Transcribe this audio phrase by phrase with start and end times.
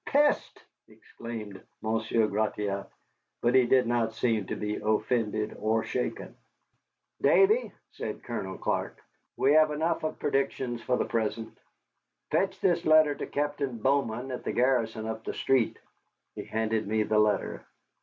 [0.07, 2.89] "Peste!" exclaimed Monsieur Gratiot,
[3.43, 6.35] but he did not seem to be offended or shaken.
[7.21, 8.99] "Davy," said Colonel Clark,
[9.37, 11.55] "we have had enough of predictions fo the present.
[12.31, 15.77] Fetch this letter to Captain Bowman at the garrison up the street."
[16.33, 17.63] He handed me the letter.